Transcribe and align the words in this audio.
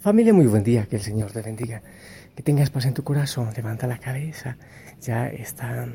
Familia, 0.00 0.32
muy 0.32 0.46
buen 0.46 0.64
día, 0.64 0.86
que 0.86 0.96
el 0.96 1.02
Señor 1.02 1.30
te 1.30 1.42
bendiga. 1.42 1.82
Que 2.34 2.42
tengas 2.42 2.70
paz 2.70 2.86
en 2.86 2.94
tu 2.94 3.04
corazón, 3.04 3.50
levanta 3.54 3.86
la 3.86 3.98
cabeza. 3.98 4.56
Ya 5.02 5.28
está 5.28 5.88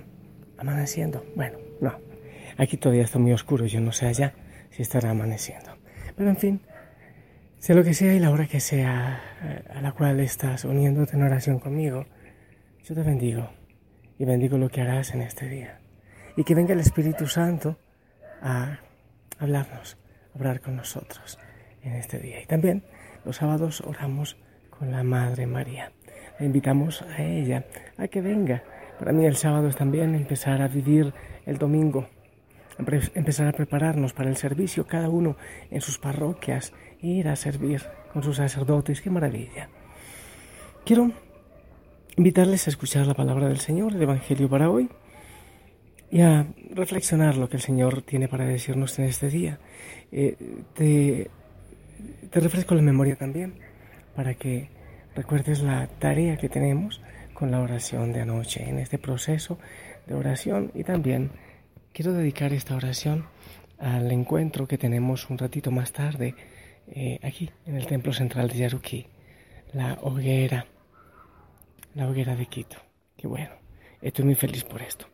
amaneciendo. 0.60 1.26
Bueno, 1.36 1.58
no, 1.82 1.98
aquí 2.56 2.78
todavía 2.78 3.04
está 3.04 3.18
muy 3.18 3.34
oscuro, 3.34 3.66
yo 3.66 3.82
no 3.82 3.92
sé 3.92 4.06
allá 4.06 4.36
si 4.70 4.84
estará 4.84 5.10
amaneciendo. 5.10 5.76
Pero 6.16 6.30
en 6.30 6.38
fin, 6.38 6.62
sea 7.58 7.76
lo 7.76 7.84
que 7.84 7.96
sea 7.96 8.14
y 8.14 8.20
la 8.20 8.30
hora 8.30 8.46
que 8.46 8.60
sea 8.60 9.24
eh, 9.42 9.64
a 9.74 9.82
la 9.82 9.92
cual 9.92 10.20
estás 10.20 10.66
uniéndote 10.66 11.16
en 11.16 11.24
oración 11.24 11.58
conmigo, 11.58 12.06
yo 12.84 12.94
te 12.94 13.02
bendigo 13.02 13.50
y 14.20 14.26
bendigo 14.26 14.60
lo 14.60 14.70
que 14.70 14.82
harás 14.82 15.16
en 15.16 15.24
este 15.24 15.50
día. 15.50 15.80
Y 16.38 16.44
que 16.44 16.54
venga 16.54 16.74
el 16.74 16.80
Espíritu 16.80 17.26
Santo 17.26 17.80
a 18.40 18.82
hablarnos, 19.40 19.98
a 20.32 20.38
hablar 20.38 20.62
con 20.62 20.76
nosotros 20.76 21.40
en 21.82 21.94
este 21.94 22.20
día. 22.20 22.40
Y 22.40 22.46
también 22.46 22.84
los 23.26 23.38
sábados 23.38 23.82
oramos 23.82 24.38
con 24.70 24.92
la 24.92 25.04
Madre 25.04 25.48
María. 25.48 25.92
La 26.40 26.46
invitamos 26.46 27.02
a 27.02 27.24
ella 27.24 27.66
a 27.98 28.08
que 28.08 28.22
venga. 28.22 28.64
Para 29.00 29.12
mí 29.12 29.26
el 29.26 29.36
sábado 29.36 29.68
es 29.68 29.76
también 29.76 30.16
empezar 30.16 30.62
a 30.62 30.68
vivir 30.68 31.14
el 31.46 31.58
domingo, 31.58 32.08
empezar 32.78 33.48
a 33.48 33.52
prepararnos 33.52 34.14
para 34.14 34.30
el 34.30 34.38
servicio, 34.38 34.86
cada 34.86 35.10
uno 35.10 35.38
en 35.72 35.82
sus 35.82 35.98
parroquias, 35.98 36.74
ir 37.02 37.28
a 37.28 37.36
servir 37.36 37.82
con 38.14 38.24
sus 38.24 38.38
sacerdotes. 38.38 39.02
¡Qué 39.02 39.10
maravilla! 39.10 39.70
Quiero 40.86 41.12
invitarles 42.16 42.68
a 42.68 42.70
escuchar 42.70 43.08
la 43.08 43.14
palabra 43.14 43.48
del 43.48 43.60
Señor, 43.60 43.94
el 43.94 44.02
Evangelio 44.02 44.50
para 44.50 44.70
hoy, 44.70 44.90
y 46.12 46.22
a 46.22 46.46
reflexionar 46.74 47.36
lo 47.36 47.50
que 47.50 47.58
el 47.58 47.62
Señor 47.62 48.02
tiene 48.04 48.28
para 48.28 48.46
decirnos 48.46 48.98
en 49.00 49.06
este 49.06 49.30
día. 49.30 49.60
Eh, 50.12 50.38
te 50.74 51.30
te 52.30 52.40
refresco 52.40 52.76
la 52.76 52.82
memoria 52.82 53.16
también 53.16 53.56
para 54.16 54.34
que 54.34 54.70
recuerdes 55.16 55.62
la 55.62 55.88
tarea 55.88 56.38
que 56.38 56.50
tenemos 56.50 57.02
con 57.34 57.52
la 57.52 57.62
oración 57.62 58.14
de 58.14 58.22
anoche 58.22 58.68
en 58.68 58.80
este 58.80 58.98
proceso 58.98 59.58
de 60.08 60.16
oración 60.16 60.72
y 60.74 60.84
también 60.84 61.32
quiero 61.94 62.14
dedicar 62.14 62.54
esta 62.54 62.76
oración 62.76 63.26
al 63.78 64.12
encuentro 64.12 64.68
que 64.68 64.78
tenemos 64.78 65.30
un 65.30 65.38
ratito 65.38 65.72
más 65.72 65.92
tarde 65.92 66.36
eh, 66.88 67.20
aquí 67.24 67.50
en 67.66 67.76
el 67.76 67.88
templo 67.88 68.14
central 68.14 68.48
de 68.48 68.58
Yaruquí, 68.58 69.08
la 69.74 69.98
hoguera, 70.02 70.66
la 71.94 72.08
hoguera 72.08 72.36
de 72.36 72.46
Quito. 72.46 72.78
Qué 73.18 73.28
bueno, 73.28 73.52
estoy 74.02 74.26
muy 74.26 74.36
feliz 74.36 74.64
por 74.64 74.82
esto. 74.82 75.08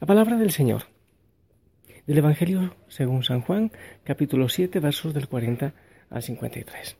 La 0.00 0.06
palabra 0.06 0.36
del 0.36 0.50
Señor, 0.50 0.84
del 2.06 2.18
Evangelio 2.18 2.76
según 2.88 3.24
San 3.24 3.40
Juan, 3.40 3.72
capítulo 4.04 4.48
7, 4.48 4.78
versos 4.80 5.14
del 5.14 5.28
40 5.28 5.72
al 6.14 6.22
53. 6.22 6.96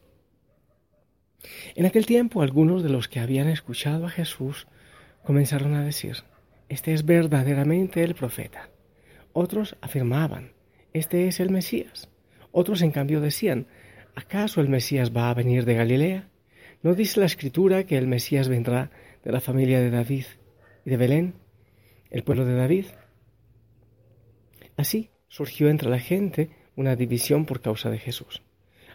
En 1.76 1.86
aquel 1.86 2.04
tiempo 2.04 2.42
algunos 2.42 2.82
de 2.82 2.88
los 2.88 3.08
que 3.08 3.20
habían 3.20 3.48
escuchado 3.48 4.06
a 4.06 4.10
Jesús 4.10 4.66
comenzaron 5.22 5.74
a 5.74 5.84
decir, 5.84 6.16
este 6.68 6.92
es 6.92 7.04
verdaderamente 7.04 8.02
el 8.02 8.14
profeta. 8.14 8.70
Otros 9.32 9.76
afirmaban, 9.80 10.52
este 10.92 11.28
es 11.28 11.40
el 11.40 11.50
Mesías. 11.50 12.08
Otros 12.50 12.82
en 12.82 12.90
cambio 12.90 13.20
decían, 13.20 13.68
¿acaso 14.14 14.60
el 14.60 14.68
Mesías 14.68 15.12
va 15.16 15.30
a 15.30 15.34
venir 15.34 15.64
de 15.64 15.74
Galilea? 15.74 16.28
¿No 16.82 16.94
dice 16.94 17.20
la 17.20 17.26
escritura 17.26 17.84
que 17.84 17.96
el 17.96 18.06
Mesías 18.06 18.48
vendrá 18.48 18.90
de 19.22 19.32
la 19.32 19.40
familia 19.40 19.80
de 19.80 19.90
David 19.90 20.24
y 20.84 20.90
de 20.90 20.96
Belén, 20.96 21.34
el 22.10 22.24
pueblo 22.24 22.44
de 22.44 22.54
David? 22.54 22.86
Así 24.76 25.10
surgió 25.28 25.68
entre 25.68 25.88
la 25.88 26.00
gente 26.00 26.50
una 26.74 26.96
división 26.96 27.46
por 27.46 27.60
causa 27.60 27.90
de 27.90 27.98
Jesús. 27.98 28.43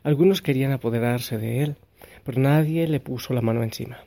Algunos 0.10 0.42
querían 0.42 0.72
apoderarse 0.72 1.38
de 1.38 1.62
él, 1.62 1.76
pero 2.24 2.42
nadie 2.42 2.88
le 2.88 3.00
puso 3.00 3.36
la 3.36 3.42
mano 3.42 3.62
encima. 3.62 4.06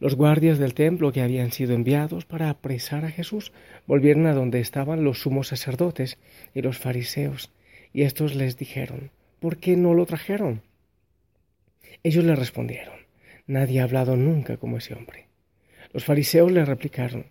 Los 0.00 0.16
guardias 0.16 0.58
del 0.58 0.74
templo 0.74 1.12
que 1.12 1.22
habían 1.22 1.52
sido 1.52 1.72
enviados 1.72 2.24
para 2.24 2.50
apresar 2.50 3.04
a 3.04 3.12
Jesús 3.12 3.52
volvieron 3.86 4.26
a 4.26 4.34
donde 4.34 4.58
estaban 4.58 5.04
los 5.04 5.20
sumos 5.20 5.46
sacerdotes 5.46 6.18
y 6.52 6.62
los 6.62 6.78
fariseos, 6.78 7.52
y 7.92 8.02
estos 8.02 8.34
les 8.34 8.56
dijeron, 8.56 9.12
¿por 9.38 9.58
qué 9.58 9.76
no 9.76 9.94
lo 9.94 10.04
trajeron? 10.04 10.62
Ellos 12.02 12.24
le 12.24 12.34
respondieron, 12.34 12.98
nadie 13.46 13.78
ha 13.78 13.84
hablado 13.84 14.16
nunca 14.16 14.56
como 14.56 14.78
ese 14.78 14.94
hombre. 14.94 15.28
Los 15.92 16.04
fariseos 16.04 16.50
le 16.50 16.64
replicaron, 16.64 17.26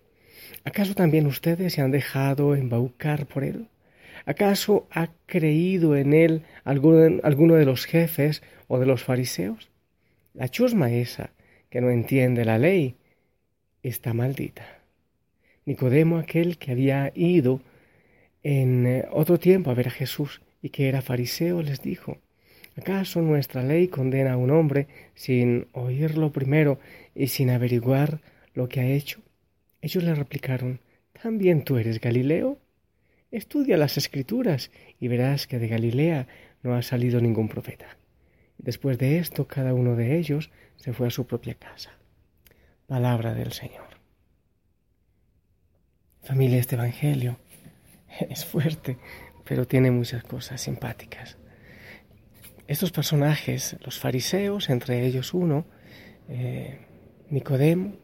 ¿acaso 0.63 0.95
también 0.95 1.27
ustedes 1.27 1.73
se 1.73 1.81
han 1.81 1.91
dejado 1.91 2.55
embaucar 2.55 3.25
por 3.25 3.43
él? 3.43 3.67
¿Acaso 4.29 4.87
ha 4.91 5.09
creído 5.25 5.95
en 5.95 6.13
él 6.13 6.43
alguno, 6.63 7.55
de 7.55 7.65
los 7.65 7.85
jefes 7.85 8.43
o 8.67 8.77
de 8.77 8.85
los 8.85 9.03
fariseos? 9.03 9.71
La 10.35 10.49
chusma 10.49 10.91
esa, 10.91 11.31
que 11.71 11.81
no 11.81 11.89
entiende 11.89 12.45
la 12.45 12.59
ley, 12.59 12.95
está 13.81 14.13
maldita. 14.13 14.83
Nicodemo, 15.65 16.19
aquel 16.19 16.59
que 16.59 16.69
había 16.69 17.11
ido 17.15 17.61
en 18.43 18.85
eh, 18.85 19.07
otro 19.09 19.39
tiempo 19.39 19.71
a 19.71 19.73
ver 19.73 19.87
a 19.87 19.97
Jesús 19.99 20.41
y 20.61 20.69
que 20.69 20.89
era 20.89 21.01
fariseo, 21.01 21.63
les 21.63 21.81
dijo, 21.81 22.19
¿acaso 22.77 23.23
nuestra 23.23 23.63
ley 23.63 23.87
condena 23.87 24.33
a 24.33 24.37
un 24.37 24.51
hombre 24.51 24.85
sin 25.15 25.65
oírlo 25.71 26.31
primero 26.31 26.77
y 27.15 27.29
sin 27.29 27.49
averiguar 27.49 28.21
lo 28.53 28.69
que 28.69 28.81
ha 28.81 28.85
hecho? 28.85 29.21
Ellos 29.81 30.03
le 30.03 30.13
replicaron, 30.13 30.81
¿también 31.19 31.63
tú 31.63 31.79
eres 31.79 31.99
Galileo? 31.99 32.59
Estudia 33.31 33.77
las 33.77 33.97
escrituras 33.97 34.71
y 34.99 35.07
verás 35.07 35.45
que 35.45 35.59
de 35.59 35.67
Galilea 35.67 36.27
no 36.63 36.75
ha 36.75 36.81
salido 36.81 37.21
ningún 37.21 37.47
profeta. 37.47 37.97
Después 38.57 38.97
de 38.97 39.19
esto, 39.19 39.47
cada 39.47 39.73
uno 39.73 39.95
de 39.95 40.17
ellos 40.17 40.51
se 40.77 40.93
fue 40.93 41.07
a 41.07 41.11
su 41.11 41.27
propia 41.27 41.53
casa. 41.53 41.91
Palabra 42.87 43.33
del 43.33 43.53
Señor. 43.53 43.87
Familia, 46.23 46.57
este 46.57 46.75
Evangelio 46.75 47.39
es 48.29 48.45
fuerte, 48.45 48.97
pero 49.45 49.65
tiene 49.65 49.91
muchas 49.91 50.23
cosas 50.23 50.61
simpáticas. 50.61 51.37
Estos 52.67 52.91
personajes, 52.91 53.77
los 53.83 53.99
fariseos, 53.99 54.69
entre 54.69 55.05
ellos 55.05 55.33
uno, 55.33 55.65
eh, 56.27 56.85
Nicodemo, 57.29 57.95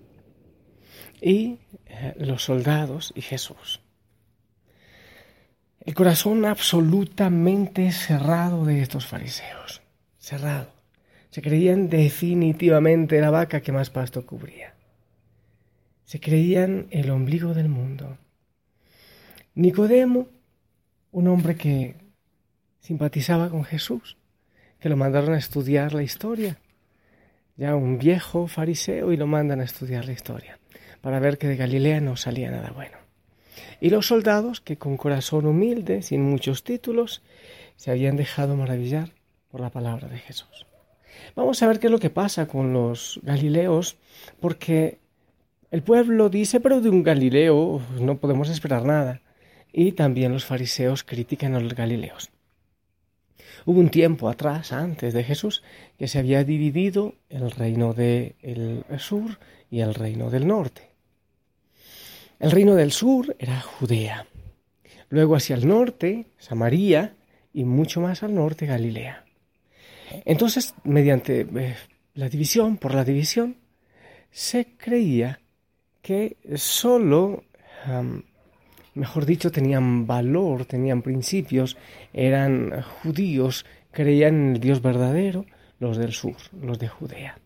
y 1.22 1.60
eh, 1.86 2.14
los 2.18 2.44
soldados 2.44 3.12
y 3.16 3.22
Jesús. 3.22 3.85
El 5.86 5.94
corazón 5.94 6.46
absolutamente 6.46 7.92
cerrado 7.92 8.66
de 8.66 8.82
estos 8.82 9.06
fariseos. 9.06 9.84
Cerrado. 10.18 10.72
Se 11.30 11.44
creían 11.44 11.90
definitivamente 11.90 13.22
la 13.22 13.30
vaca 13.30 13.62
que 13.62 13.72
más 13.72 13.92
pasto 13.92 14.26
cubría. 14.26 14.74
Se 16.04 16.20
creían 16.20 16.88
el 16.90 17.12
ombligo 17.12 17.54
del 17.54 17.70
mundo. 17.70 18.18
Nicodemo, 19.54 20.28
un 21.12 21.28
hombre 21.28 21.56
que 21.56 21.96
simpatizaba 22.80 23.50
con 23.50 23.64
Jesús, 23.64 24.18
que 24.80 24.90
lo 24.90 24.98
mandaron 24.98 25.36
a 25.36 25.38
estudiar 25.38 25.94
la 25.94 26.02
historia. 26.02 26.58
Ya 27.58 27.76
un 27.76 28.00
viejo 28.00 28.48
fariseo 28.48 29.12
y 29.12 29.18
lo 29.18 29.28
mandan 29.28 29.62
a 29.62 29.66
estudiar 29.66 30.06
la 30.06 30.14
historia, 30.14 30.58
para 31.02 31.20
ver 31.20 31.38
que 31.38 31.48
de 31.48 31.58
Galilea 31.58 32.02
no 32.02 32.18
salía 32.18 32.50
nada 32.50 32.72
bueno 32.72 33.05
y 33.82 33.90
los 33.90 34.08
soldados 34.08 34.62
que 34.62 34.78
con 34.78 34.98
corazón 34.98 35.46
humilde, 35.46 36.02
sin 36.02 36.24
muchos 36.24 36.64
títulos, 36.64 37.22
se 37.76 37.92
habían 37.92 38.16
dejado 38.16 38.56
maravillar 38.56 39.14
por 39.50 39.62
la 39.62 39.70
palabra 39.70 40.08
de 40.08 40.18
Jesús. 40.18 40.66
Vamos 41.36 41.62
a 41.62 41.68
ver 41.68 41.80
qué 41.80 41.88
es 41.88 41.92
lo 41.92 42.00
que 42.00 42.10
pasa 42.10 42.48
con 42.48 42.74
los 42.74 43.20
galileos, 43.24 43.98
porque 44.40 45.00
el 45.72 45.84
pueblo 45.84 46.30
dice, 46.30 46.60
pero 46.60 46.82
de 46.82 46.90
un 46.90 47.04
galileo 47.04 47.82
no 48.00 48.18
podemos 48.18 48.50
esperar 48.50 48.86
nada. 48.86 49.22
Y 49.72 49.92
también 49.92 50.32
los 50.32 50.46
fariseos 50.46 51.04
critican 51.04 51.54
a 51.54 51.60
los 51.60 51.76
galileos. 51.76 52.32
Hubo 53.66 53.80
un 53.80 53.90
tiempo 53.90 54.30
atrás, 54.30 54.72
antes 54.72 55.14
de 55.14 55.24
Jesús, 55.24 55.64
que 55.98 56.08
se 56.08 56.20
había 56.20 56.44
dividido 56.44 57.16
el 57.30 57.52
reino 57.52 57.94
del 57.94 58.36
sur 59.00 59.40
y 59.72 59.80
el 59.82 59.94
reino 59.94 60.30
del 60.30 60.48
norte. 60.48 60.95
El 62.46 62.52
reino 62.52 62.76
del 62.76 62.92
sur 62.92 63.36
era 63.40 63.60
Judea, 63.60 64.28
luego 65.10 65.36
hacia 65.36 65.56
el 65.56 65.68
norte, 65.68 66.28
Samaria, 66.38 67.16
y 67.52 67.64
mucho 67.64 68.02
más 68.02 68.22
al 68.22 68.36
norte, 68.36 68.68
Galilea. 68.68 69.26
Entonces, 70.26 70.76
mediante 70.84 71.42
eh, 71.42 71.76
la 72.14 72.30
división, 72.30 72.78
por 72.78 72.94
la 72.94 73.04
división, 73.04 73.56
se 74.30 74.78
creía 74.78 75.40
que 76.04 76.38
solo, 76.54 77.46
mejor 78.94 79.26
dicho, 79.26 79.52
tenían 79.52 80.06
valor, 80.06 80.66
tenían 80.66 81.02
principios, 81.02 81.78
eran 82.14 82.84
judíos, 82.84 83.66
creían 83.90 84.36
en 84.36 84.52
el 84.52 84.60
Dios 84.60 84.84
verdadero, 84.84 85.48
los 85.80 85.98
del 85.98 86.14
sur, 86.14 86.36
los 86.62 86.78
de 86.78 86.90
Judea. 86.90 87.40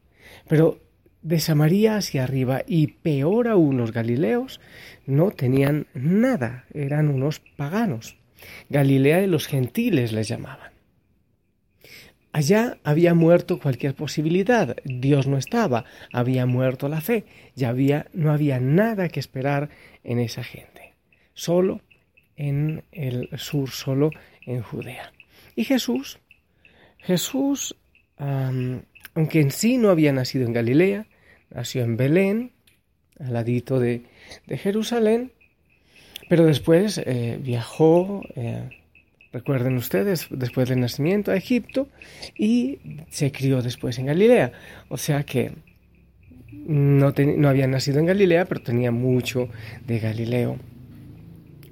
Pero 0.49 0.88
de 1.21 1.39
Samaria 1.39 1.98
hacia 1.98 2.24
arriba 2.24 2.62
y 2.66 2.88
peor 2.88 3.48
aún 3.48 3.77
los 3.77 3.92
galileos 3.92 4.62
no 5.06 5.31
tenían 5.31 5.88
nada, 5.94 6.66
eran 6.74 7.10
unos 7.10 7.39
paganos. 7.39 8.18
Galilea 8.69 9.18
de 9.18 9.27
los 9.27 9.48
gentiles 9.48 10.13
les 10.13 10.27
llamaban. 10.27 10.71
Allá 12.31 12.77
había 12.83 13.16
muerto 13.16 13.60
cualquier 13.60 13.95
posibilidad, 13.95 14.75
Dios 14.86 15.25
no 15.25 15.38
estaba, 15.38 15.86
había 16.13 16.45
muerto 16.45 16.88
la 16.88 17.01
fe, 17.01 17.25
ya 17.56 17.69
había, 17.69 18.06
no 18.13 18.31
había 18.31 18.60
nada 18.60 19.10
que 19.10 19.19
esperar 19.19 19.69
en 20.04 20.19
esa 20.19 20.44
gente, 20.44 20.94
solo 21.33 21.81
en 22.36 22.83
el 22.92 23.30
sur, 23.38 23.71
solo 23.71 24.12
en 24.45 24.62
Judea. 24.62 25.12
Y 25.56 25.63
Jesús, 25.63 26.19
Jesús, 27.00 27.75
aunque 29.19 29.42
en 29.42 29.51
sí 29.51 29.77
no 29.77 29.89
había 29.89 30.13
nacido 30.13 30.45
en 30.45 30.54
Galilea, 30.54 31.06
nació 31.50 31.83
en 31.83 31.98
Belén, 31.98 32.51
al 33.19 33.33
ladito 33.33 33.77
de, 33.77 34.04
Jerusalén, 34.48 35.33
pero 36.30 36.45
después 36.45 36.98
eh, 37.00 37.38
viajó 37.44 38.21
eh, 38.38 38.69
recuerden 39.33 39.75
ustedes, 39.75 40.27
después 40.30 40.69
del 40.69 40.80
nacimiento 40.80 41.31
a 41.31 41.36
Egipto 41.36 41.89
y 42.33 42.80
se 43.10 43.33
crió 43.33 43.62
después 43.62 44.00
en 44.00 44.06
Galilea. 44.06 44.54
O 44.88 44.95
sea 44.95 45.24
que 45.24 45.51
no, 46.54 47.13
no 47.13 47.50
había 47.50 47.68
nacido 47.68 48.00
en 48.00 48.06
Galilea, 48.06 48.45
pero 48.45 48.62
tenía 48.62 48.92
mucho 48.92 49.50
de 49.86 50.00
Galileo. 50.00 50.57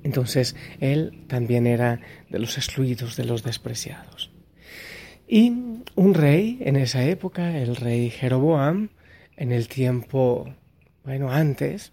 Entonces 0.03 0.57
él 0.81 1.23
también 1.27 1.65
era 1.65 2.01
de 2.29 2.39
los 2.39 2.57
excluidos, 2.57 3.15
de 3.15 3.23
los 3.23 3.41
despreciados. 3.41 4.36
Y 5.27 5.49
un 5.95 6.13
rey 6.13 6.59
en 6.61 6.75
esa 6.77 7.03
época, 7.03 7.57
el 7.57 7.75
rey 7.75 8.09
Jeroboam, 8.09 8.89
en 9.35 9.51
el 9.51 9.67
tiempo, 9.67 10.53
bueno, 11.03 11.31
antes, 11.31 11.91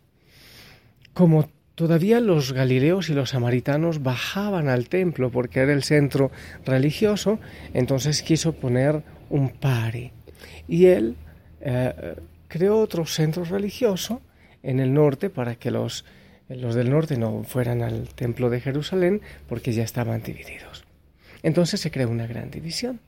como 1.13 1.49
Todavía 1.75 2.21
los 2.21 2.53
galileos 2.53 3.11
y 3.11 3.15
los 3.15 3.31
samaritanos 3.31 4.03
bajaban 4.03 4.69
al 4.69 4.89
templo 4.89 5.31
porque 5.31 5.59
era 5.59 5.73
el 5.73 5.83
centro 5.83 6.31
religioso, 6.65 7.41
entonces 7.73 8.23
quiso 8.23 8.53
poner 8.53 9.03
un 9.29 9.49
pari. 9.49 10.13
Y 10.69 10.87
él 10.87 11.17
eh, 11.61 12.15
creó 12.47 12.79
otro 12.79 13.07
centro 13.07 13.43
religioso 13.45 14.23
en 14.63 14.79
el 14.79 14.95
norte 14.95 15.31
para 15.31 15.57
que 15.57 15.73
los, 15.73 16.05
los 16.49 16.77
del 16.77 16.91
norte 16.91 17.17
no 17.17 17.43
fueran 17.43 17.83
al 17.83 18.09
templo 18.15 18.51
de 18.51 18.61
Jerusalén 18.61 19.21
porque 19.49 19.73
ya 19.73 19.83
estaban 19.83 20.23
divididos. 20.23 20.85
Entonces 21.43 21.81
se 21.81 21.91
creó 21.91 22.09
una 22.09 22.29
gran 22.29 22.53
división. 22.53 23.01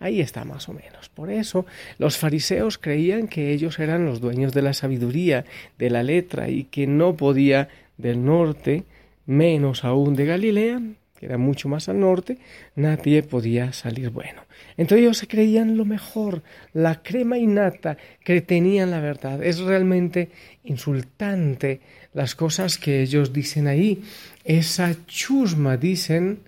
Ahí 0.00 0.20
está 0.20 0.44
más 0.44 0.68
o 0.68 0.72
menos. 0.72 1.08
Por 1.08 1.30
eso 1.30 1.66
los 1.98 2.16
fariseos 2.16 2.78
creían 2.78 3.26
que 3.26 3.52
ellos 3.52 3.78
eran 3.78 4.06
los 4.06 4.20
dueños 4.20 4.52
de 4.52 4.62
la 4.62 4.72
sabiduría, 4.72 5.44
de 5.78 5.90
la 5.90 6.02
letra, 6.02 6.48
y 6.48 6.64
que 6.64 6.86
no 6.86 7.16
podía 7.16 7.68
del 7.96 8.24
norte, 8.24 8.84
menos 9.26 9.84
aún 9.84 10.14
de 10.14 10.24
Galilea, 10.24 10.80
que 11.18 11.26
era 11.26 11.36
mucho 11.36 11.68
más 11.68 11.88
al 11.88 11.98
norte, 11.98 12.38
nadie 12.76 13.24
podía 13.24 13.72
salir 13.72 14.10
bueno. 14.10 14.42
Entonces 14.76 15.02
ellos 15.02 15.18
se 15.18 15.26
creían 15.26 15.76
lo 15.76 15.84
mejor, 15.84 16.42
la 16.72 17.02
crema 17.02 17.36
innata, 17.38 17.96
que 18.24 18.40
tenían 18.40 18.92
la 18.92 19.00
verdad. 19.00 19.42
Es 19.42 19.58
realmente 19.58 20.30
insultante 20.62 21.80
las 22.14 22.36
cosas 22.36 22.78
que 22.78 23.02
ellos 23.02 23.32
dicen 23.32 23.66
ahí. 23.66 24.02
Esa 24.44 24.94
chusma, 25.06 25.76
dicen, 25.76 26.40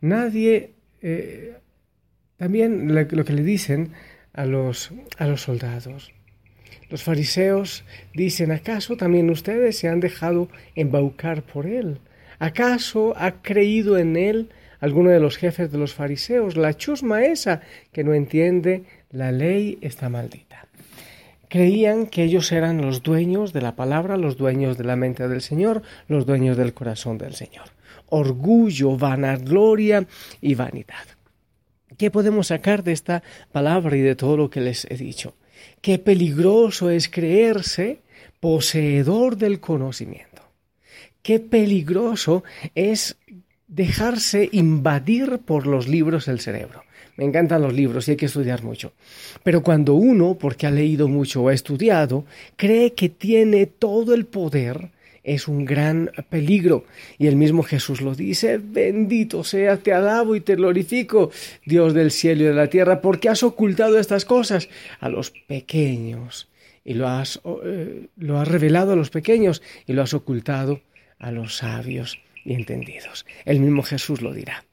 nadie... 0.00 0.70
Eh, 1.02 1.56
también 2.36 2.94
lo, 2.94 3.24
que 3.24 3.32
le 3.32 3.42
dicen 3.42 3.92
a 4.32 4.46
los, 4.46 4.90
a 5.18 5.26
los 5.26 5.42
soldados. 5.42 6.12
Los 6.90 7.02
fariseos 7.02 7.84
dicen, 8.12 8.52
¿acaso 8.52 8.96
también 8.96 9.30
ustedes 9.30 9.78
se 9.78 9.88
han 9.88 10.00
dejado 10.00 10.48
embaucar 10.74 11.42
por 11.42 11.66
él? 11.66 11.98
¿Acaso 12.38 13.14
ha 13.16 13.40
creído 13.42 13.98
en 13.98 14.16
él 14.16 14.50
alguno 14.80 15.10
de 15.10 15.20
los 15.20 15.36
jefes 15.36 15.70
de 15.70 15.78
los 15.78 15.94
fariseos? 15.94 16.56
La 16.56 16.74
chusma 16.74 17.24
esa 17.24 17.62
que 17.92 18.04
no 18.04 18.14
entiende 18.14 18.84
la 19.10 19.32
ley 19.32 19.78
está 19.80 20.08
maldita. 20.08 20.66
Creían 21.48 22.06
que 22.06 22.24
ellos 22.24 22.50
eran 22.50 22.82
los 22.82 23.02
dueños 23.02 23.52
de 23.52 23.60
la 23.60 23.76
palabra, 23.76 24.16
los 24.16 24.36
dueños 24.36 24.76
de 24.76 24.84
la 24.84 24.96
mente 24.96 25.28
del 25.28 25.40
Señor, 25.40 25.82
los 26.08 26.26
dueños 26.26 26.56
del 26.56 26.74
corazón 26.74 27.18
del 27.18 27.34
Señor. 27.34 27.66
Orgullo, 28.08 28.96
vanagloria 28.96 30.06
y 30.40 30.54
vanidad. 30.54 31.06
¿Qué 32.02 32.10
podemos 32.10 32.48
sacar 32.48 32.82
de 32.82 32.90
esta 32.90 33.22
palabra 33.52 33.96
y 33.96 34.00
de 34.00 34.16
todo 34.16 34.36
lo 34.36 34.50
que 34.50 34.60
les 34.60 34.88
he 34.90 34.96
dicho? 34.96 35.36
Qué 35.80 36.00
peligroso 36.00 36.90
es 36.90 37.08
creerse 37.08 38.00
poseedor 38.40 39.36
del 39.36 39.60
conocimiento. 39.60 40.42
Qué 41.22 41.38
peligroso 41.38 42.42
es 42.74 43.18
dejarse 43.68 44.48
invadir 44.50 45.42
por 45.46 45.68
los 45.68 45.86
libros 45.86 46.26
del 46.26 46.40
cerebro. 46.40 46.82
Me 47.16 47.24
encantan 47.24 47.62
los 47.62 47.72
libros 47.72 48.08
y 48.08 48.10
hay 48.10 48.16
que 48.16 48.26
estudiar 48.26 48.64
mucho. 48.64 48.94
Pero 49.44 49.62
cuando 49.62 49.94
uno, 49.94 50.34
porque 50.34 50.66
ha 50.66 50.72
leído 50.72 51.06
mucho 51.06 51.42
o 51.42 51.50
ha 51.50 51.54
estudiado, 51.54 52.24
cree 52.56 52.94
que 52.94 53.10
tiene 53.10 53.66
todo 53.66 54.12
el 54.12 54.26
poder, 54.26 54.90
es 55.24 55.48
un 55.48 55.64
gran 55.64 56.10
peligro. 56.28 56.84
Y 57.18 57.26
el 57.26 57.36
mismo 57.36 57.62
Jesús 57.62 58.00
lo 58.00 58.14
dice, 58.14 58.58
bendito 58.58 59.44
sea, 59.44 59.76
te 59.76 59.92
alabo 59.92 60.34
y 60.36 60.40
te 60.40 60.56
glorifico, 60.56 61.30
Dios 61.64 61.94
del 61.94 62.10
cielo 62.10 62.44
y 62.44 62.46
de 62.46 62.54
la 62.54 62.68
tierra, 62.68 63.00
porque 63.00 63.28
has 63.28 63.42
ocultado 63.42 63.98
estas 63.98 64.24
cosas 64.24 64.68
a 65.00 65.08
los 65.08 65.30
pequeños 65.30 66.48
y 66.84 66.94
lo 66.94 67.08
has, 67.08 67.40
eh, 67.64 68.08
lo 68.16 68.38
has 68.40 68.48
revelado 68.48 68.92
a 68.92 68.96
los 68.96 69.10
pequeños 69.10 69.62
y 69.86 69.92
lo 69.92 70.02
has 70.02 70.14
ocultado 70.14 70.80
a 71.18 71.30
los 71.30 71.56
sabios 71.58 72.18
y 72.44 72.54
entendidos. 72.54 73.24
El 73.44 73.60
mismo 73.60 73.82
Jesús 73.82 74.20
lo 74.20 74.32
dirá. 74.32 74.64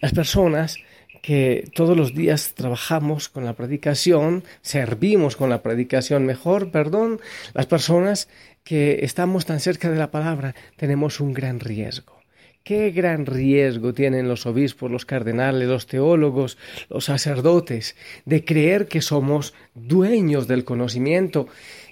Las 0.00 0.12
personas 0.12 0.78
que 1.22 1.68
todos 1.74 1.96
los 1.96 2.14
días 2.14 2.54
trabajamos 2.54 3.28
con 3.28 3.44
la 3.44 3.54
predicación, 3.54 4.44
servimos 4.62 5.36
con 5.36 5.50
la 5.50 5.62
predicación 5.62 6.24
mejor, 6.24 6.70
perdón, 6.70 7.20
las 7.52 7.66
personas 7.66 8.28
que 8.66 9.04
estamos 9.04 9.46
tan 9.46 9.60
cerca 9.60 9.88
de 9.90 9.96
la 9.96 10.10
palabra, 10.10 10.56
tenemos 10.76 11.20
un 11.20 11.32
gran 11.32 11.60
riesgo. 11.60 12.16
Qué 12.64 12.90
gran 12.90 13.24
riesgo 13.24 13.94
tienen 13.94 14.26
los 14.26 14.44
obispos, 14.44 14.90
los 14.90 15.06
cardenales, 15.06 15.68
los 15.68 15.86
teólogos, 15.86 16.58
los 16.88 17.04
sacerdotes, 17.04 17.94
de 18.24 18.44
creer 18.44 18.88
que 18.88 19.02
somos 19.02 19.54
dueños 19.74 20.48
del 20.48 20.64
conocimiento 20.64 21.46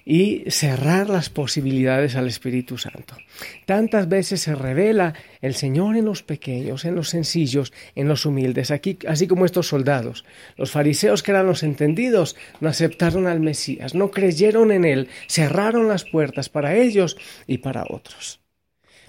y 0.05 0.45
cerrar 0.51 1.09
las 1.09 1.31
posibilidades 1.31 2.17
al 2.17 2.29
Espíritu 2.29 2.79
Santo. 2.79 3.17
Tantas 3.65 4.09
veces 4.09 4.43
se 4.43 4.55
revela 4.55 5.15
el 5.41 5.55
Señor 5.55 5.97
en 5.97 6.05
los 6.05 6.23
pequeños, 6.23 6.85
en 6.85 6.95
los 6.95 7.09
sencillos, 7.09 7.73
en 7.95 8.09
los 8.09 8.27
humildes, 8.27 8.71
aquí, 8.71 8.99
así 9.09 9.27
como 9.27 9.45
estos 9.45 9.69
soldados. 9.69 10.25
Los 10.57 10.71
fariseos 10.71 11.23
que 11.23 11.31
eran 11.31 11.47
los 11.47 11.63
entendidos 11.63 12.37
no 12.61 12.69
aceptaron 12.69 13.27
al 13.27 13.41
Mesías, 13.41 13.95
no 13.95 14.11
creyeron 14.11 14.73
en 14.73 14.85
él, 14.85 15.09
cerraron 15.29 15.89
las 15.89 16.05
puertas 16.05 16.49
para 16.49 16.77
ellos 16.77 17.17
y 17.47 17.59
para 17.59 17.85
otros. 17.89 18.44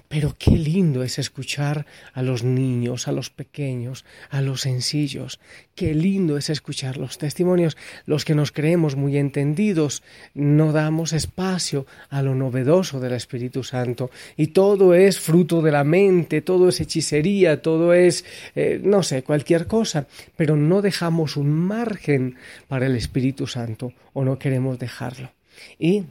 Pero 0.08 0.34
qué 0.38 0.52
lindo 0.52 1.02
es 1.02 1.18
escuchar 1.18 1.86
a 2.12 2.22
los 2.22 2.44
niños, 2.44 3.08
a 3.08 3.12
los 3.12 3.30
pequeños, 3.30 4.04
a 4.30 4.40
los 4.40 4.60
sencillos. 4.60 5.40
Qué 5.74 5.94
lindo 5.94 6.36
es 6.36 6.48
escuchar 6.48 6.96
los 6.96 7.18
testimonios. 7.18 7.76
Los 8.04 8.24
que 8.24 8.34
nos 8.34 8.52
creemos 8.52 8.94
muy 8.94 9.18
entendidos, 9.18 10.02
no 10.34 10.72
damos 10.72 11.12
espacio 11.12 11.86
a 12.08 12.22
lo 12.22 12.34
novedoso 12.34 13.00
del 13.00 13.14
Espíritu 13.14 13.64
Santo. 13.64 14.10
Y 14.36 14.48
todo 14.48 14.94
es 14.94 15.18
fruto 15.18 15.60
de 15.60 15.72
la 15.72 15.84
mente, 15.84 16.40
todo 16.40 16.68
es 16.68 16.80
hechicería, 16.80 17.60
todo 17.60 17.92
es, 17.92 18.24
eh, 18.54 18.80
no 18.82 19.02
sé, 19.02 19.24
cualquier 19.24 19.66
cosa. 19.66 20.06
Pero 20.36 20.56
no 20.56 20.82
dejamos 20.82 21.36
un 21.36 21.50
margen 21.50 22.36
para 22.68 22.86
el 22.86 22.96
Espíritu 22.96 23.46
Santo 23.46 23.92
o 24.12 24.24
no 24.24 24.38
queremos 24.38 24.78
dejarlo. 24.78 25.32
Y 25.78 26.04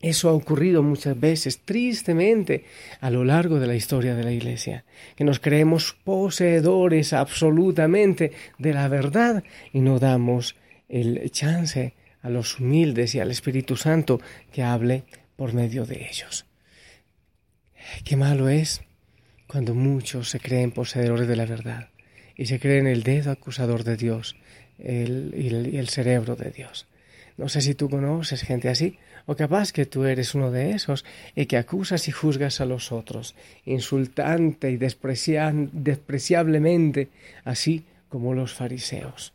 eso 0.00 0.30
ha 0.30 0.32
ocurrido 0.32 0.82
muchas 0.82 1.18
veces, 1.18 1.60
tristemente, 1.60 2.64
a 3.00 3.10
lo 3.10 3.22
largo 3.22 3.60
de 3.60 3.66
la 3.66 3.74
historia 3.74 4.14
de 4.14 4.24
la 4.24 4.32
Iglesia, 4.32 4.84
que 5.14 5.24
nos 5.24 5.40
creemos 5.40 5.94
poseedores 6.04 7.12
absolutamente 7.12 8.32
de 8.58 8.72
la 8.72 8.88
verdad 8.88 9.44
y 9.72 9.80
no 9.80 9.98
damos 9.98 10.56
el 10.88 11.30
chance 11.30 11.94
a 12.22 12.30
los 12.30 12.58
humildes 12.58 13.14
y 13.14 13.20
al 13.20 13.30
Espíritu 13.30 13.76
Santo 13.76 14.20
que 14.50 14.62
hable 14.62 15.04
por 15.36 15.52
medio 15.52 15.84
de 15.84 16.08
ellos. 16.08 16.46
Qué 18.04 18.16
malo 18.16 18.48
es 18.48 18.80
cuando 19.46 19.74
muchos 19.74 20.30
se 20.30 20.40
creen 20.40 20.70
poseedores 20.70 21.28
de 21.28 21.36
la 21.36 21.44
verdad 21.44 21.90
y 22.36 22.46
se 22.46 22.58
creen 22.58 22.86
el 22.86 23.02
dedo 23.02 23.32
acusador 23.32 23.84
de 23.84 23.96
Dios 23.96 24.36
el, 24.78 25.34
y 25.36 25.76
el 25.76 25.88
cerebro 25.88 26.36
de 26.36 26.50
Dios. 26.50 26.86
No 27.36 27.48
sé 27.48 27.60
si 27.60 27.74
tú 27.74 27.88
conoces 27.88 28.42
gente 28.42 28.68
así, 28.68 28.98
o 29.26 29.36
capaz 29.36 29.72
que 29.72 29.86
tú 29.86 30.04
eres 30.04 30.34
uno 30.34 30.50
de 30.50 30.72
esos 30.72 31.04
y 31.34 31.46
que 31.46 31.56
acusas 31.56 32.08
y 32.08 32.12
juzgas 32.12 32.60
a 32.60 32.66
los 32.66 32.92
otros, 32.92 33.34
insultante 33.64 34.70
y 34.70 34.76
despreciablemente, 34.76 37.08
así 37.44 37.86
como 38.08 38.34
los 38.34 38.54
fariseos. 38.54 39.32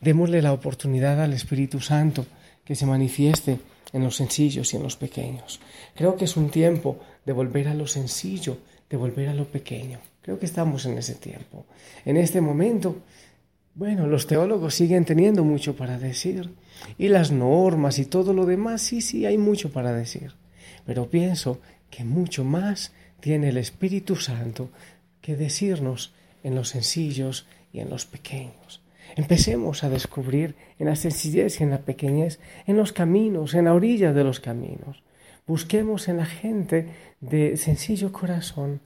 Démosle 0.00 0.42
la 0.42 0.52
oportunidad 0.52 1.22
al 1.22 1.32
Espíritu 1.32 1.80
Santo 1.80 2.26
que 2.64 2.74
se 2.74 2.86
manifieste 2.86 3.58
en 3.92 4.02
los 4.02 4.16
sencillos 4.16 4.72
y 4.72 4.76
en 4.76 4.82
los 4.82 4.96
pequeños. 4.96 5.60
Creo 5.94 6.16
que 6.16 6.24
es 6.24 6.36
un 6.36 6.50
tiempo 6.50 6.98
de 7.24 7.32
volver 7.32 7.68
a 7.68 7.74
lo 7.74 7.86
sencillo, 7.86 8.58
de 8.90 8.96
volver 8.96 9.28
a 9.28 9.34
lo 9.34 9.46
pequeño. 9.46 10.00
Creo 10.22 10.38
que 10.38 10.46
estamos 10.46 10.84
en 10.86 10.98
ese 10.98 11.14
tiempo. 11.14 11.66
En 12.04 12.16
este 12.16 12.40
momento 12.40 13.02
Bueno, 13.76 14.06
los 14.06 14.26
teólogos 14.26 14.74
siguen 14.74 15.04
teniendo 15.04 15.44
mucho 15.44 15.76
para 15.76 15.98
decir. 15.98 16.54
Y 16.96 17.08
las 17.08 17.30
normas 17.30 17.98
y 17.98 18.06
todo 18.06 18.32
lo 18.32 18.46
demás, 18.46 18.80
sí, 18.80 19.02
sí, 19.02 19.26
hay 19.26 19.36
mucho 19.36 19.70
para 19.70 19.92
decir. 19.92 20.32
Pero 20.86 21.10
pienso 21.10 21.60
que 21.90 22.02
mucho 22.02 22.42
más 22.42 22.92
tiene 23.20 23.50
el 23.50 23.58
Espíritu 23.58 24.16
Santo 24.16 24.70
que 25.20 25.36
decirnos 25.36 26.14
en 26.42 26.54
los 26.54 26.70
sencillos 26.70 27.46
y 27.70 27.80
en 27.80 27.90
los 27.90 28.06
pequeños. 28.06 28.80
Empecemos 29.14 29.84
a 29.84 29.90
descubrir 29.90 30.54
en 30.78 30.86
la 30.86 30.96
sencillez 30.96 31.60
y 31.60 31.64
en 31.64 31.70
la 31.70 31.82
pequeñez, 31.82 32.40
en 32.66 32.78
los 32.78 32.94
caminos, 32.94 33.52
en 33.52 33.66
la 33.66 33.74
orilla 33.74 34.14
de 34.14 34.24
los 34.24 34.40
caminos. 34.40 35.02
Busquemos 35.46 36.08
en 36.08 36.16
la 36.16 36.26
gente 36.26 36.88
de 37.20 37.58
sencillo 37.58 38.10
corazón 38.10 38.80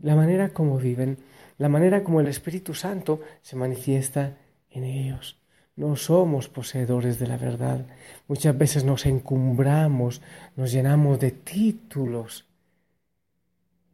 la 0.00 0.14
manera 0.14 0.50
como 0.50 0.78
viven, 0.78 1.18
la 1.58 1.68
manera 1.68 2.02
como 2.02 2.20
el 2.20 2.28
Espíritu 2.28 2.72
Santo 2.72 3.20
se 3.42 3.56
manifiesta 3.56 4.36
en 4.70 4.84
ellos. 4.84 5.38
No 5.76 5.94
somos 5.96 6.48
poseedores 6.48 7.18
de 7.18 7.26
la 7.26 7.36
verdad. 7.36 7.86
Muchas 8.26 8.56
veces 8.56 8.84
nos 8.84 9.06
encumbramos, 9.06 10.22
nos 10.56 10.72
llenamos 10.72 11.20
de 11.20 11.30
títulos. 11.30 12.46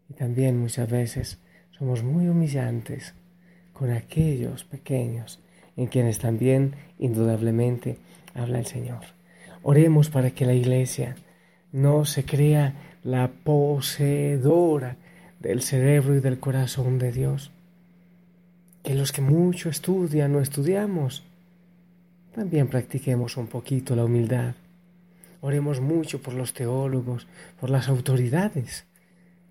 Y 0.09 0.15
también 0.15 0.59
muchas 0.59 0.89
veces 0.89 1.39
somos 1.71 2.03
muy 2.03 2.29
humillantes 2.29 3.15
con 3.73 3.91
aquellos 3.91 4.65
pequeños 4.65 5.41
en 5.77 5.87
quienes 5.87 6.19
también 6.19 6.75
indudablemente 6.99 7.99
habla 8.35 8.59
el 8.59 8.67
Señor. 8.67 9.01
Oremos 9.63 10.11
para 10.11 10.31
que 10.31 10.47
la 10.47 10.55
iglesia 10.55 11.17
no 11.73 12.05
se 12.05 12.25
crea 12.25 12.99
la 13.03 13.29
poseedora 13.29 14.97
del 15.41 15.63
cerebro 15.63 16.15
y 16.15 16.21
del 16.21 16.39
corazón 16.39 16.99
de 16.99 17.13
Dios. 17.13 17.51
Que 18.85 18.95
los 18.95 19.11
que 19.11 19.23
mucho 19.23 19.69
estudian 19.69 20.37
o 20.37 20.41
estudiamos, 20.41 21.25
también 22.35 22.69
practiquemos 22.69 23.37
un 23.37 23.49
poquito 23.49 23.97
la 23.97 24.05
humildad. 24.05 24.55
Oremos 25.41 25.81
mucho 25.81 26.21
por 26.21 26.35
los 26.35 26.53
teólogos, 26.53 27.27
por 27.59 27.71
las 27.71 27.89
autoridades, 27.89 28.85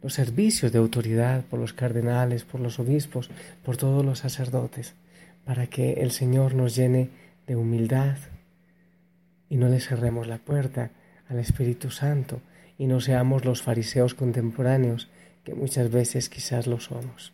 los 0.02 0.14
servicios 0.14 0.72
de 0.72 0.80
autoridad, 0.80 1.44
por 1.46 1.60
los 1.60 1.74
cardenales, 1.74 2.44
por 2.44 2.62
los 2.62 2.80
obispos, 2.80 3.30
por 3.66 3.76
todos 3.76 4.06
los 4.06 4.20
sacerdotes, 4.20 4.94
para 5.46 5.68
que 5.68 5.94
el 5.94 6.12
Señor 6.12 6.54
nos 6.54 6.76
llene 6.76 7.10
de 7.48 7.56
humildad 7.56 8.18
y 9.50 9.56
no 9.58 9.68
le 9.68 9.80
cerremos 9.80 10.28
la 10.28 10.38
puerta 10.38 10.92
al 11.30 11.40
Espíritu 11.40 11.90
Santo 11.90 12.40
y 12.78 12.86
no 12.86 13.02
seamos 13.02 13.46
los 13.46 13.62
fariseos 13.62 14.14
contemporáneos 14.14 15.10
que 15.44 15.54
muchas 15.54 15.90
veces 15.92 16.30
quizás 16.30 16.68
lo 16.68 16.80
somos. 16.80 17.34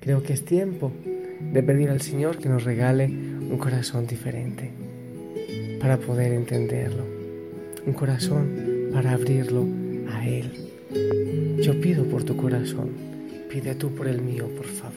Creo 0.00 0.22
que 0.22 0.32
es 0.32 0.44
tiempo 0.44 0.92
de 1.40 1.62
pedir 1.62 1.90
al 1.90 2.00
Señor 2.00 2.38
que 2.38 2.48
nos 2.48 2.64
regale 2.64 3.06
un 3.06 3.58
corazón 3.58 4.06
diferente 4.06 4.70
para 5.80 5.96
poder 5.96 6.32
entenderlo, 6.32 7.04
un 7.86 7.92
corazón 7.92 8.90
para 8.92 9.12
abrirlo 9.12 9.66
a 10.10 10.26
Él. 10.26 10.52
Yo 11.62 11.80
pido 11.80 12.04
por 12.04 12.24
tu 12.24 12.36
corazón, 12.36 12.90
pide 13.50 13.74
tú 13.74 13.94
por 13.94 14.08
el 14.08 14.20
mío, 14.20 14.48
por 14.56 14.66
favor. 14.66 14.94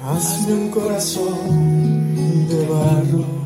Hazme 0.00 0.54
un 0.54 0.70
corazón 0.70 2.48
de 2.48 2.66
barro, 2.66 3.41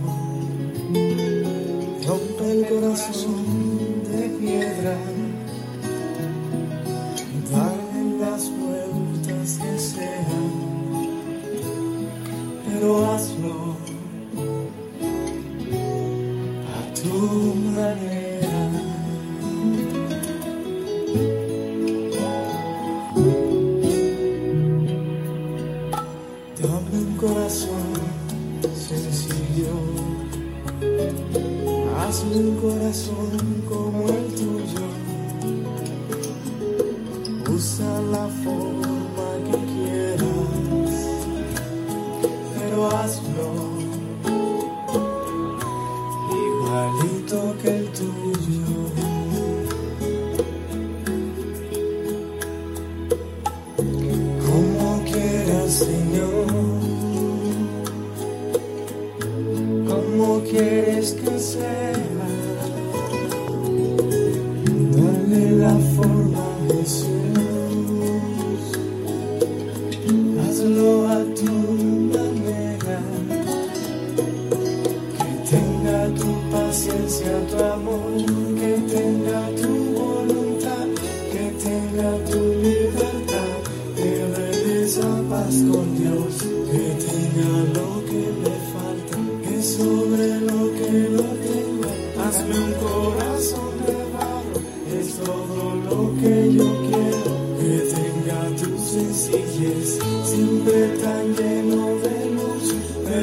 Usa 37.78 38.00
la 38.11 38.26
forma 38.42 39.28
que 39.45 39.59
quieras, 39.75 40.25
pero 42.56 42.87
hazlo 42.88 43.25
Hazlo 70.58 71.06
a 71.06 71.18
tu 71.34 71.52
manera. 72.12 72.98
Que 75.18 75.50
tenga 75.50 76.08
tu 76.18 76.28
paciencia, 76.50 77.32
tu 77.50 77.56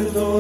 luz. 0.02 0.33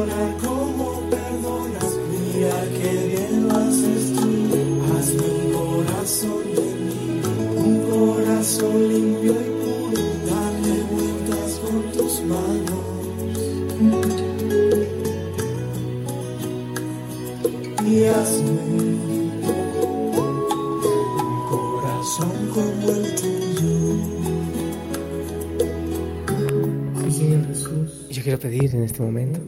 Este 28.93 29.03
momento 29.03 29.39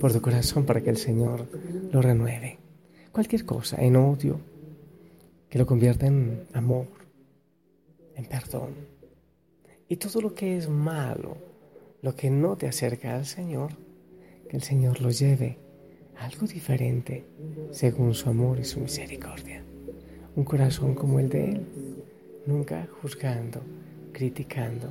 por 0.00 0.12
tu 0.12 0.20
corazón 0.20 0.66
para 0.66 0.80
que 0.80 0.90
el 0.90 0.96
Señor 0.96 1.46
lo 1.92 2.02
renueve. 2.02 2.58
Cualquier 3.12 3.44
cosa, 3.44 3.80
en 3.80 3.94
odio, 3.94 4.40
que 5.48 5.60
lo 5.60 5.64
convierta 5.64 6.06
en 6.06 6.48
amor, 6.52 6.88
en 8.16 8.24
perdón. 8.24 8.74
Y 9.88 9.94
todo 9.96 10.20
lo 10.20 10.34
que 10.34 10.56
es 10.56 10.68
malo, 10.68 11.36
lo 12.02 12.16
que 12.16 12.30
no 12.30 12.56
te 12.56 12.66
acerca 12.66 13.14
al 13.14 13.26
Señor, 13.26 13.70
que 14.48 14.56
el 14.56 14.64
Señor 14.64 15.00
lo 15.00 15.10
lleve 15.10 15.56
a 16.18 16.24
algo 16.24 16.48
diferente 16.48 17.24
según 17.70 18.12
su 18.12 18.28
amor 18.28 18.58
y 18.58 18.64
su 18.64 18.80
misericordia. 18.80 19.62
Un 20.34 20.42
corazón 20.42 20.96
como 20.96 21.20
el 21.20 21.28
de 21.28 21.50
Él, 21.52 21.66
nunca 22.44 22.88
juzgando, 23.00 23.60
criticando, 24.12 24.88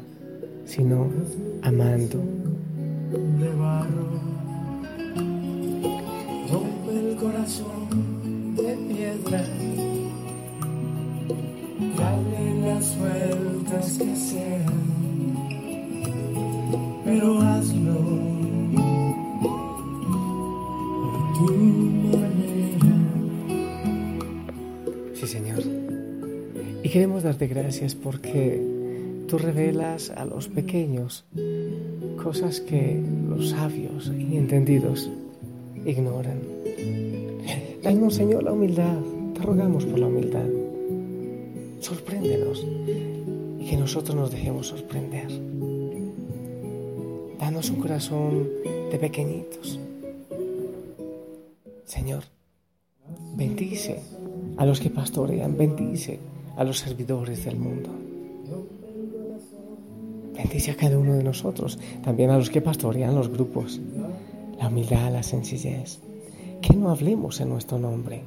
sino 0.63 1.11
amando. 1.61 2.23
De 3.17 3.49
barro. 3.55 4.07
Rompe 6.51 6.91
el 6.99 7.15
corazón 7.15 8.55
de 8.55 8.75
piedra. 8.93 9.43
Dale 11.97 12.61
las 12.65 12.97
vueltas 12.97 13.97
que 13.97 14.15
sean. 14.15 14.73
Pero 17.05 17.39
hazlo 17.41 17.99
a 21.07 21.33
tu 21.35 21.53
manera. 22.17 22.95
Sí, 25.13 25.27
Señor. 25.27 25.63
Y 26.83 26.89
queremos 26.89 27.23
darte 27.23 27.47
gracias 27.47 27.93
porque 27.93 28.61
tú 29.27 29.37
revelas 29.37 30.09
a 30.09 30.25
los 30.25 30.47
pequeños 30.47 31.25
cosas 32.23 32.61
que 32.61 33.03
los 33.27 33.49
sabios 33.49 34.09
y 34.17 34.37
entendidos 34.37 35.09
ignoran. 35.85 36.39
Danos, 37.83 38.15
Señor, 38.15 38.43
la 38.43 38.53
humildad. 38.53 38.97
Te 39.33 39.41
rogamos 39.41 39.85
por 39.85 39.99
la 39.99 40.07
humildad. 40.07 40.45
Sorpréndenos 41.81 42.65
y 43.59 43.65
que 43.65 43.75
nosotros 43.75 44.15
nos 44.15 44.31
dejemos 44.31 44.67
sorprender. 44.67 45.27
Danos 47.39 47.69
un 47.69 47.81
corazón 47.81 48.47
de 48.63 48.97
pequeñitos. 48.97 49.77
Señor, 51.83 52.23
bendice 53.35 53.99
a 54.55 54.65
los 54.65 54.79
que 54.79 54.89
pastorean, 54.89 55.57
bendice 55.57 56.19
a 56.55 56.63
los 56.63 56.79
servidores 56.79 57.43
del 57.43 57.57
mundo. 57.57 58.02
Bendice 60.43 60.71
a 60.71 60.75
cada 60.75 60.99
uno 60.99 61.13
de 61.13 61.23
nosotros, 61.23 61.79
también 62.03 62.29
a 62.29 62.37
los 62.37 62.49
que 62.49 62.59
pastorean 62.59 63.15
los 63.15 63.29
grupos. 63.29 63.79
La 64.59 64.67
humildad, 64.67 65.09
la 65.09 65.23
sencillez. 65.23 65.99
Que 66.61 66.75
no 66.75 66.89
hablemos 66.89 67.39
en 67.39 67.47
nuestro 67.47 67.79
nombre, 67.79 68.23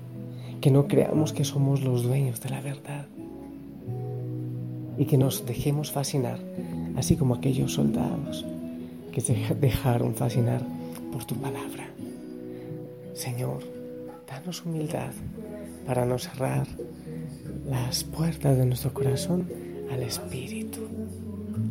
que 0.63 0.71
no 0.71 0.89
creamos 0.89 1.35
que 1.35 1.45
somos 1.45 1.83
los 1.83 2.05
dueños 2.05 2.41
de 2.41 2.49
la 2.49 2.63
verdad 2.63 3.07
y 4.99 5.05
que 5.05 5.19
nos 5.19 5.45
dejemos 5.45 5.93
fascinar, 5.93 6.39
así 6.97 7.17
como 7.17 7.35
aquellos 7.35 7.75
soldados 7.75 8.47
que 9.13 9.21
se 9.21 9.35
dejaron 9.61 10.15
fascinar 10.15 10.63
por 11.13 11.25
tu 11.27 11.35
palabra. 11.35 11.87
Señor, 13.13 13.63
danos 14.27 14.65
humildad 14.65 15.13
para 15.87 16.07
no 16.07 16.19
cerrar 16.19 16.67
las 17.69 18.05
puertas 18.05 18.57
de 18.57 18.65
nuestro 18.65 18.95
corazón 18.95 19.47
al 19.93 20.03
Espíritu, 20.03 20.81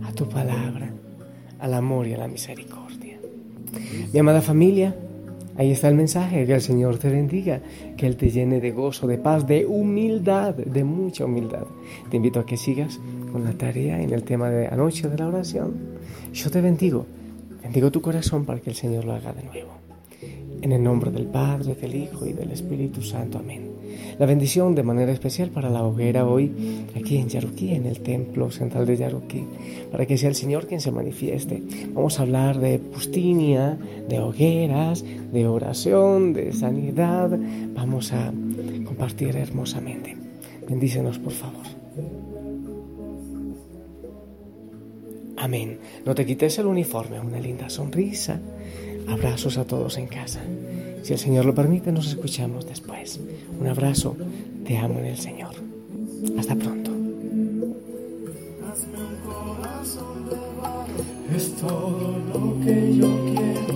a 0.08 0.12
tu 0.14 0.28
palabra, 0.28 0.90
al 1.60 1.74
amor 1.74 2.08
y 2.08 2.14
a 2.14 2.18
la 2.18 2.28
misericordia. 2.28 3.20
Mi 4.14 4.20
amada 4.20 4.42
familia, 4.42 4.96
ahí 5.58 5.72
está 5.72 5.90
el 5.90 5.96
mensaje, 5.96 6.46
que 6.46 6.54
el 6.54 6.62
Señor 6.62 6.98
te 6.98 7.10
bendiga, 7.10 7.62
que 7.98 8.08
Él 8.08 8.16
te 8.16 8.30
llene 8.30 8.60
de 8.60 8.72
gozo, 8.72 9.08
de 9.08 9.18
paz, 9.18 9.48
de 9.48 9.66
humildad, 9.66 10.56
de 10.56 10.84
mucha 10.84 11.26
humildad. 11.26 11.66
Te 12.10 12.18
invito 12.18 12.40
a 12.40 12.46
que 12.46 12.58
sigas 12.58 13.00
con 13.32 13.44
la 13.44 13.54
tarea 13.54 14.02
en 14.02 14.12
el 14.12 14.24
tema 14.24 14.50
de 14.50 14.68
anoche 14.68 15.10
de 15.10 15.18
la 15.18 15.28
oración. 15.28 15.74
Yo 16.34 16.50
te 16.50 16.62
bendigo, 16.62 17.06
bendigo 17.62 17.92
tu 17.92 18.02
corazón 18.02 18.46
para 18.46 18.60
que 18.60 18.70
el 18.70 18.76
Señor 18.76 19.06
lo 19.06 19.14
haga 19.14 19.34
de 19.34 19.44
nuevo. 19.44 19.72
En 20.62 20.72
el 20.72 20.82
nombre 20.82 21.12
del 21.12 21.28
Padre, 21.28 21.76
del 21.76 21.96
Hijo 21.96 22.26
y 22.26 22.34
del 22.34 22.52
Espíritu 22.52 23.02
Santo. 23.02 23.40
Amén. 23.40 23.75
La 24.18 24.26
bendición 24.26 24.76
de 24.76 24.84
manera 24.84 25.12
especial 25.12 25.50
para 25.50 25.70
la 25.70 25.84
hoguera 25.84 26.26
hoy 26.26 26.86
aquí 26.96 27.18
en 27.18 27.28
Yaruquí, 27.28 27.74
en 27.74 27.86
el 27.86 28.00
templo 28.00 28.50
central 28.50 28.86
de 28.86 28.96
Yaruquí, 28.96 29.46
para 29.92 30.06
que 30.06 30.18
sea 30.18 30.30
el 30.30 30.36
Señor 30.36 30.68
quien 30.68 30.80
se 30.80 30.92
manifieste. 30.92 31.62
Vamos 31.94 32.18
a 32.18 32.22
hablar 32.22 32.60
de 32.60 32.80
pustinia, 32.80 33.78
de 34.08 34.20
hogueras, 34.20 35.04
de 35.04 35.48
oración, 35.48 36.32
de 36.32 36.54
sanidad. 36.54 37.38
Vamos 37.74 38.14
a 38.14 38.32
compartir 38.86 39.36
hermosamente. 39.36 40.16
Bendícenos, 40.68 41.20
por 41.20 41.34
favor. 41.34 41.66
Amén. 45.38 45.80
No 46.06 46.16
te 46.16 46.26
quites 46.26 46.58
el 46.60 46.68
uniforme, 46.68 47.20
una 47.20 47.40
linda 47.40 47.70
sonrisa. 47.70 48.40
Abrazos 49.10 49.58
a 49.58 49.66
todos 49.66 49.98
en 49.98 50.08
casa. 50.08 50.42
Si 51.06 51.14
el 51.14 51.20
Señor 51.20 51.46
lo 51.46 51.54
permite, 51.54 51.92
nos 51.92 52.08
escuchamos 52.08 52.66
después. 52.66 53.20
Un 53.60 53.68
abrazo. 53.68 54.18
Te 54.66 54.76
amo 54.76 54.98
en 54.98 55.06
el 55.06 55.18
Señor. 55.18 55.54
Hasta 56.36 56.56
pronto. 56.56 56.90
Es 61.36 61.56
todo 61.58 62.18
lo 62.34 62.60
que 62.66 62.98
yo 62.98 63.08
quiero, 63.24 63.76